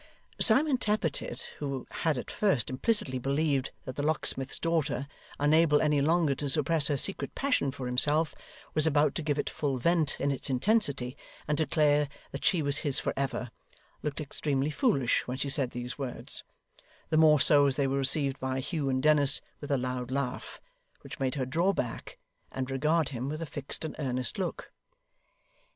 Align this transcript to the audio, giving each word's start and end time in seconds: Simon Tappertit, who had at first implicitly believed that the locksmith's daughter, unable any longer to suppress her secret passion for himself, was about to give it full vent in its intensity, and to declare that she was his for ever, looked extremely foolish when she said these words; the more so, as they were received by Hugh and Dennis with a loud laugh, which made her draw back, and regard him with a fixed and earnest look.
Simon 0.39 0.79
Tappertit, 0.79 1.41
who 1.59 1.85
had 1.91 2.17
at 2.17 2.31
first 2.31 2.71
implicitly 2.71 3.19
believed 3.19 3.69
that 3.85 3.97
the 3.97 4.01
locksmith's 4.01 4.57
daughter, 4.57 5.07
unable 5.39 5.79
any 5.79 6.01
longer 6.01 6.33
to 6.33 6.49
suppress 6.49 6.87
her 6.87 6.97
secret 6.97 7.35
passion 7.35 7.69
for 7.69 7.85
himself, 7.85 8.33
was 8.73 8.87
about 8.87 9.13
to 9.13 9.21
give 9.21 9.37
it 9.37 9.47
full 9.47 9.77
vent 9.77 10.19
in 10.19 10.31
its 10.31 10.49
intensity, 10.49 11.15
and 11.47 11.59
to 11.59 11.65
declare 11.67 12.09
that 12.31 12.43
she 12.43 12.63
was 12.63 12.79
his 12.79 12.97
for 12.99 13.13
ever, 13.15 13.51
looked 14.01 14.19
extremely 14.19 14.71
foolish 14.71 15.21
when 15.27 15.37
she 15.37 15.51
said 15.51 15.69
these 15.69 15.99
words; 15.99 16.43
the 17.11 17.15
more 17.15 17.39
so, 17.39 17.67
as 17.67 17.75
they 17.75 17.85
were 17.85 17.99
received 17.99 18.39
by 18.39 18.59
Hugh 18.59 18.89
and 18.89 19.03
Dennis 19.03 19.39
with 19.59 19.69
a 19.69 19.77
loud 19.77 20.09
laugh, 20.09 20.59
which 21.01 21.19
made 21.19 21.35
her 21.35 21.45
draw 21.45 21.73
back, 21.73 22.17
and 22.51 22.71
regard 22.71 23.09
him 23.09 23.29
with 23.29 23.39
a 23.39 23.45
fixed 23.45 23.85
and 23.85 23.95
earnest 23.99 24.39
look. 24.39 24.71